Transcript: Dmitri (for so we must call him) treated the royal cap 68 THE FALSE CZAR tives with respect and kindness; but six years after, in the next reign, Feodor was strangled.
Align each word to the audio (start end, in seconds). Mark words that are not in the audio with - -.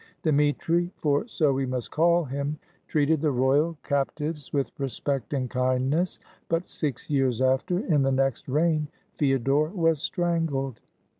Dmitri 0.23 0.89
(for 0.95 1.27
so 1.27 1.53
we 1.53 1.67
must 1.67 1.91
call 1.91 2.23
him) 2.23 2.57
treated 2.87 3.21
the 3.21 3.29
royal 3.29 3.77
cap 3.83 4.07
68 4.17 4.27
THE 4.27 4.33
FALSE 4.33 4.39
CZAR 4.39 4.41
tives 4.49 4.53
with 4.55 4.79
respect 4.79 5.33
and 5.35 5.47
kindness; 5.47 6.19
but 6.49 6.67
six 6.67 7.07
years 7.11 7.39
after, 7.39 7.81
in 7.81 8.01
the 8.01 8.11
next 8.11 8.49
reign, 8.49 8.87
Feodor 9.13 9.67
was 9.69 10.01
strangled. 10.01 10.79